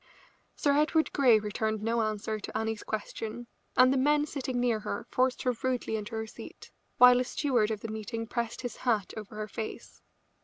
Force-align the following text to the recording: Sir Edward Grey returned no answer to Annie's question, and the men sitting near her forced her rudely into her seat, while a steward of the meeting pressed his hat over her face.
Sir 0.55 0.75
Edward 0.75 1.13
Grey 1.13 1.37
returned 1.39 1.83
no 1.83 2.01
answer 2.01 2.39
to 2.39 2.57
Annie's 2.57 2.81
question, 2.81 3.45
and 3.77 3.93
the 3.93 3.97
men 3.99 4.25
sitting 4.25 4.59
near 4.59 4.79
her 4.79 5.05
forced 5.11 5.43
her 5.43 5.51
rudely 5.61 5.95
into 5.95 6.15
her 6.15 6.25
seat, 6.25 6.71
while 6.97 7.19
a 7.19 7.23
steward 7.23 7.69
of 7.69 7.81
the 7.81 7.87
meeting 7.87 8.25
pressed 8.25 8.61
his 8.61 8.77
hat 8.77 9.13
over 9.15 9.35
her 9.35 9.47
face. 9.47 10.01